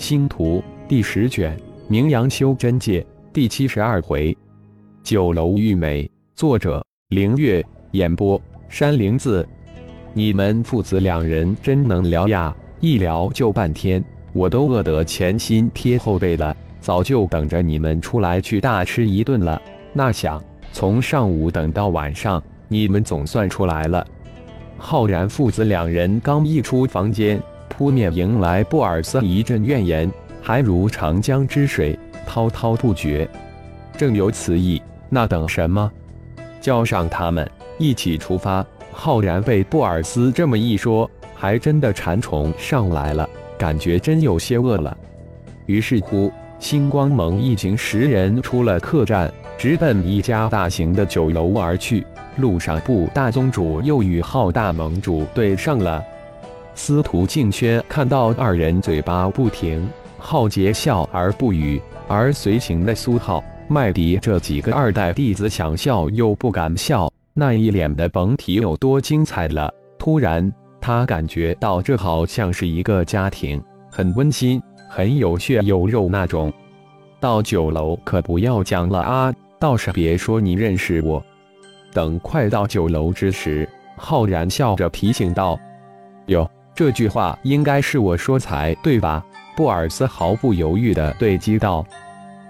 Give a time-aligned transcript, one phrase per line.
[0.00, 1.54] 星图第十卷，
[1.86, 4.34] 名扬修真界第七十二回，
[5.02, 6.10] 九楼玉美。
[6.34, 7.62] 作者：凌月。
[7.90, 8.40] 演播：
[8.70, 9.46] 山灵子。
[10.14, 14.02] 你们父子两人真能聊呀，一聊就半天，
[14.32, 19.60] 我都饿得前心贴后背了，早就等着你们出来去大吃一顿了。
[19.92, 20.42] 那想
[20.72, 24.04] 从上午等到晚上，你们总算出来了。
[24.78, 27.38] 浩然父子两人刚一出房间。
[27.80, 30.12] 扑面迎来布尔斯一阵怨言，
[30.42, 33.26] 还如长江之水，滔滔不绝。
[33.96, 35.90] 正有此意，那等什么？
[36.60, 38.62] 叫上他们一起出发。
[38.92, 44.94] 浩然被布尔斯这么一说，还真的馋虫上来了，感觉真有些饿了。
[45.64, 52.06] 于是乎，星光盟一行十人出了客栈，直奔一家大型的酒楼而去。
[52.36, 56.04] 路上，布大宗主又与浩大盟主对上了。
[56.82, 69.70] 司徒静轩看到二人嘴巴不停，浩杰笑而不语，而随行的苏浩、麦迪这几个二代弟子想笑又不敢笑，那一脸的甭提有多精彩了。
[69.98, 76.50] 突然，他感觉到这好像是一个家庭，很温馨，很有血有肉那种。
[77.20, 81.22] 到酒楼可不要讲了啊，倒是别说你认识我。
[81.92, 85.60] 等快到酒楼之时，浩然笑着提醒道
[86.24, 89.22] ：“哟。”这句话应该是我说才对吧？
[89.54, 91.84] 布尔斯毫不犹豫地对击道：“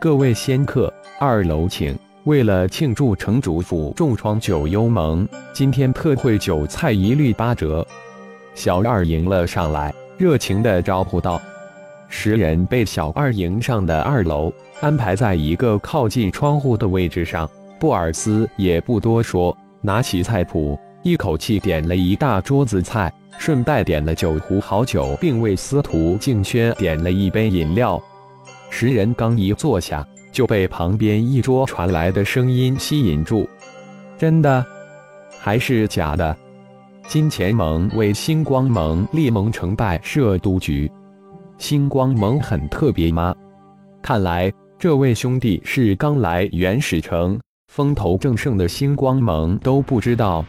[0.00, 1.98] 各位仙客，二楼请。
[2.22, 7.84] 为了庆祝城主府重创九幽盟，今天特惠酒菜一律八折。”
[8.54, 11.42] 小二迎了上来，热情地招呼道
[12.08, 17.50] ：“十人被小二迎上的二楼，安排在一个靠近窗户的位置上。
[17.80, 23.12] 布尔斯也不多说，拿起菜谱，一口气点了一大桌子菜。
[23.38, 28.00] 顺带点了九壶好酒，并为司徒静轩点了一杯饮料。
[28.70, 33.48] 十人刚一坐下，就被旁边一桌传来的声音吸引住。
[34.16, 34.64] 真的，
[35.40, 36.36] 还是假的？
[37.08, 40.88] 金钱盟为星光盟立盟成败设督局，
[41.58, 43.34] 星光盟很特别吗？
[44.02, 50.44] 看来这位兄弟是刚来原始城，风头正盛的星光盟都不知道。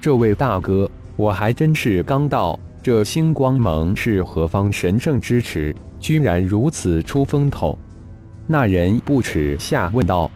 [0.00, 0.90] 这位大哥。
[1.16, 7.76] 我还真是刚到，这星光盟是何方神圣之池，居然如此出风头？
[8.46, 10.30] 那人不耻下问道：“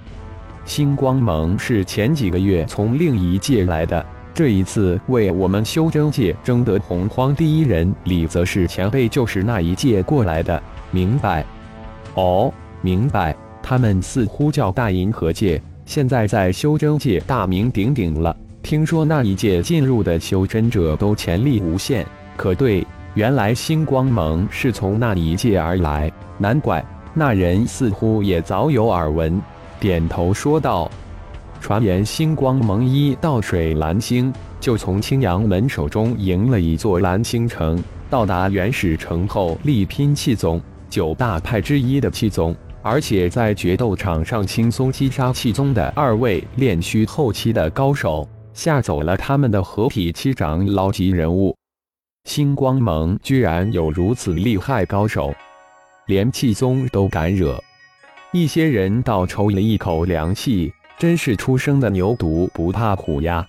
[0.67, 10.61] 星光盟是前几个月从另一界来的，这一次为我们修真界争得洪荒第一人，李则是前辈就是那一届过来的。
[10.91, 11.45] 明白？
[12.15, 13.37] 哦，明白。
[13.63, 22.07] 他们似乎叫大银河界，现在在修真界大名鼎鼎了。”听说那一届进入的修真者都潜力无限，
[22.37, 29.41] 可对，原来星光盟是从那一届而来，难怪那人似乎也早有耳闻，
[29.81, 30.91] 点头说道
[31.61, 51.57] ：“传言星光盟一到水蓝星，就从青阳门手中赢了一座蓝星城，到达原始城后力拼气宗九大派之一的气宗，而且在决斗场上轻松击杀气宗的二位炼虚后期的高手。”吓走了他们的合体七长老级人物，
[52.25, 55.35] 星光盟居然有如此厉害高手，
[56.07, 57.59] 连气宗都敢惹。
[58.33, 63.47] 一些人倒抽了一口凉气，真是初生的牛犊不怕虎呀！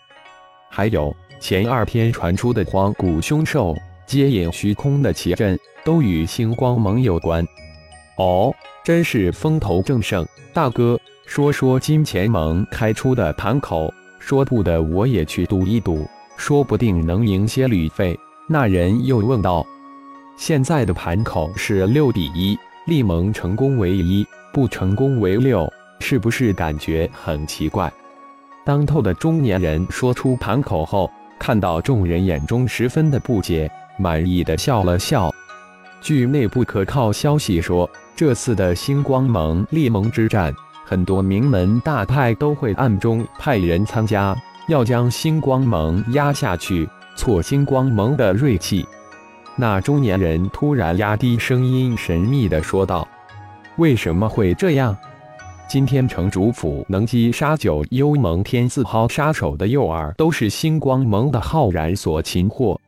[0.69, 3.75] 还有前二天传出的荒古凶兽、
[4.05, 7.45] 接引虚空的奇阵，都与星光盟有关。
[8.17, 8.53] 哦，
[8.83, 10.25] 真是风头正盛。
[10.53, 13.93] 大哥，说说金钱盟开出的盘口。
[14.25, 16.07] 说不得，我也去赌一赌，
[16.37, 18.17] 说不定能赢些旅费。
[18.47, 19.65] 那人又问道
[20.39, 22.57] ：“现在的盘口是六比一，
[22.87, 25.69] 立盟成功为一，不成功为六，
[25.99, 27.91] 是不是感觉很奇怪？”
[28.63, 33.69] 当头的中年人说出盘口后，看到众人眼中十分的不解，
[33.99, 35.29] 满意的笑了笑。
[35.99, 40.55] 据内部可靠消息说，这次的星光盟利盟之战。
[40.93, 44.37] 很多名门大派都会暗中派人参加，
[44.67, 48.85] 要将星光盟压下去，挫星光盟的锐气。
[49.55, 53.07] 那中年人突然压低声音，神秘地说道
[53.77, 54.95] ：“为什么会这样？
[55.67, 62.79] 今天城主府能击杀九幽盟天字号杀手的诱饵，都是星光盟的浩然所擒获。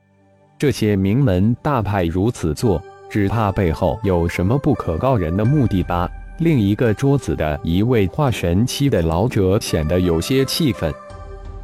[0.56, 2.80] 这些名门大派如此做，
[3.10, 10.92] 只怕背后有什么不可告人的目的吧。”另一个桌子的一位化神期的老者显得有些气愤。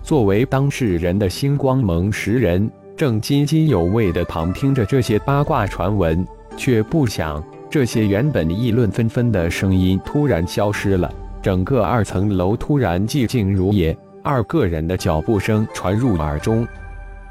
[0.02, 6.26] 作为当事人的星光盟十人正津津有味地旁听着这些八卦传闻，
[6.56, 13.96] 却不想这些原本议论纷纷的声音突然消失了，整个二层楼突然寂静如也。
[14.24, 16.66] 二个人的脚步声传入耳中，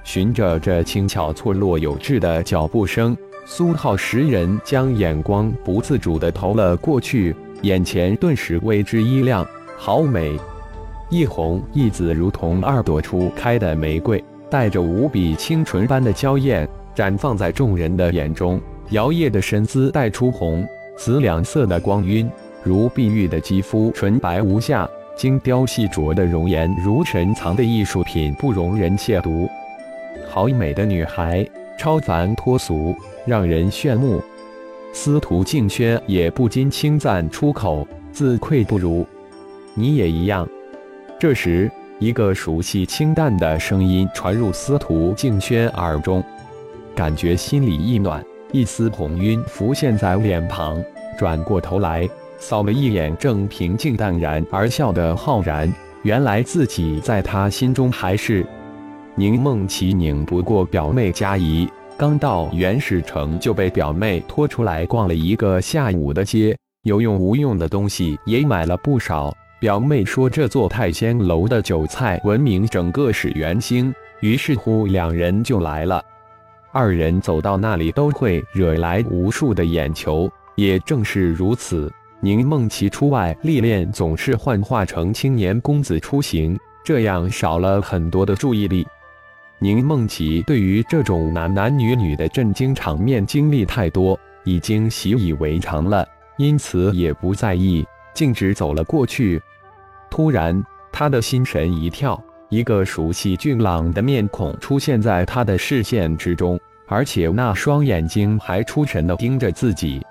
[0.03, 3.15] 循着这轻巧错落有致的脚步声，
[3.45, 9.45] 苏浩十人将眼光不自主地投了过去，眼前顿时为之一亮，
[9.77, 10.37] 好美，
[11.09, 18.61] 一红一紫，如同二朵初开的玫瑰，带着无比清纯般的娇艳，绽放在众人的眼中。
[18.91, 20.65] 摇曳的身姿带出红、
[20.97, 22.29] 紫两色的光晕，
[22.63, 24.87] 如碧玉的肌肤，纯白无瑕。
[25.17, 29.47] 精雕细琢的容颜，如珍藏的艺术品，不容人亵渎。
[30.29, 31.45] 好美的女孩，
[31.81, 32.95] 超凡脱俗，
[33.25, 34.21] 让人炫目。
[34.93, 39.03] 司徒静轩也不禁轻赞出口，自愧不如。
[39.73, 40.47] 你也一样。
[41.19, 46.23] 这时，一个熟悉清淡的声音传入司徒静轩耳中，
[46.93, 50.79] 感觉心里一暖，一丝红晕浮现在脸庞。
[51.17, 52.07] 转过头来。
[52.37, 55.73] 扫了一眼正平静淡然而笑的浩然，
[56.03, 58.45] 原来自己在他心中还是
[59.15, 59.93] 宁梦琪。
[59.93, 61.67] 拧不过表妹佳怡，
[61.97, 69.31] 刚到原始城就被表妹拖出来逛了一个下午的街，有用无用的东西也买了不少。
[69.59, 76.03] 表妹说这座太仙楼的酒菜闻名整个始元星，于是乎两人就来了。
[76.71, 81.91] 二人走到那里都会惹来无数的眼球，也正是如此。
[82.21, 88.87] 宁梦琪出外历练，总是幻化成青年公子出行，这样少了很多的注意力。
[89.63, 96.03] 宁梦琪对于这种男男女女的震惊场面经历太多，已经习以为常了，
[96.39, 99.39] 因此也不在意，径直走了过去。
[100.09, 100.59] 突然，
[100.91, 102.19] 他的心神一跳，
[102.49, 110.01] 一个熟悉俊朗的面孔出现在他的视线之中，而且那双眼睛还出神地盯着自己。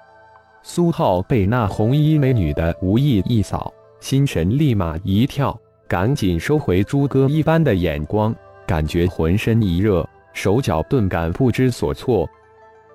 [0.63, 5.59] 苏浩被那红衣美女的无意一扫，心神立马一跳，
[5.89, 8.33] 赶紧收回猪哥一般的眼光，
[8.71, 12.25] 感觉浑身一热，手脚顿感不知所措。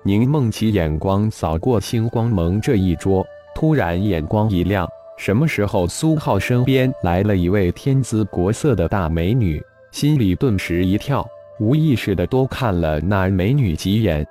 [0.02, 3.22] 宁梦琪眼光扫过星光盟这一桌，
[3.54, 4.88] 突然眼光一亮，
[5.18, 9.62] 什么时候苏浩身边来了一位天姿国色的大美女，
[9.92, 11.28] 心里顿时一跳，
[11.60, 14.26] 无意识的多看了那美女几眼。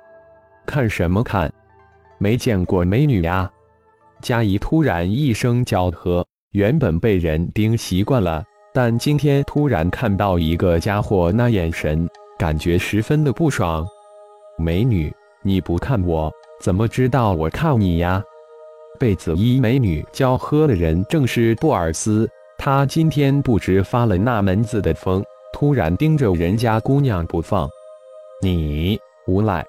[0.66, 1.48] 看什么看？
[2.18, 3.48] 没见过美女呀！
[4.20, 8.42] 佳怡突然一声叫喝，原本被人盯习惯了，
[8.76, 12.06] 但今天突然看到一个家伙，那眼神
[12.38, 13.82] 感觉十分的不爽。
[14.58, 16.30] 美女，你不看我，
[16.60, 18.22] 怎么知道我看你呀？
[18.98, 22.28] 被紫衣美女叫喝的人正是布尔斯，
[22.58, 25.24] 他今天不知发了那门子的疯，
[25.54, 27.66] 突然盯着人家姑娘不放。
[28.42, 29.64] 你无赖！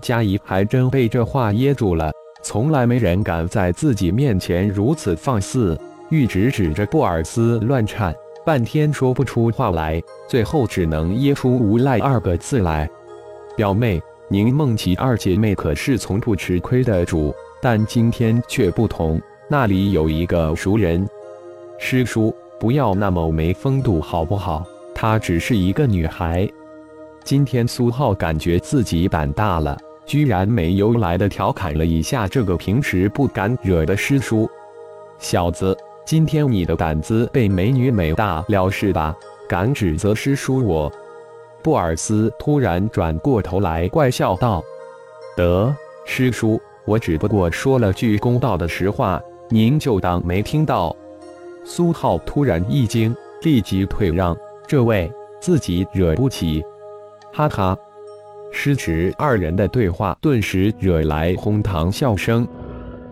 [0.00, 2.10] 佳怡还真被这话噎住了，
[2.42, 5.78] 从来没人敢在自己面前如此放肆，
[6.08, 12.88] 玉指指着布尔斯乱颤，半天说不出话来，最后只能噎出“无赖”二个字来。
[13.56, 21.06] 表妹宁梦琪二姐妹可是从不吃亏的主，但今天却不同，那里有一个熟人。
[21.78, 24.66] 师叔，不要那么没风度好不好？
[24.94, 26.48] 她只是一个女孩。
[27.24, 29.78] 今天苏浩感觉自己胆大了。
[30.06, 34.50] 居然没由来的调侃了一下这个平时不敢惹的师叔，
[35.20, 35.76] 小子，
[36.10, 39.14] 今天你的胆子被美女美大了是吧？
[39.48, 40.92] 敢指责师叔我？
[41.62, 44.60] 布尔斯突然转过头来怪笑道
[45.38, 45.72] ：“得，
[46.04, 50.96] 师叔，我只不过说了句公道的实话，您就当没听到。”
[51.64, 54.36] 苏浩突然一惊，立即退让
[54.66, 55.08] ：“这位，
[55.40, 56.60] 自己惹不起。”
[57.32, 57.78] 哈哈。
[58.50, 62.44] 师侄二人的对话顿时惹来哄堂笑声。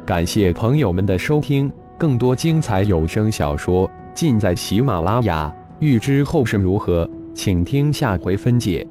[0.04, 5.52] 感谢朋友们的收听，更多精彩有声小说尽在喜马拉雅。
[5.80, 8.86] 欲知后事如何，请听下回分解。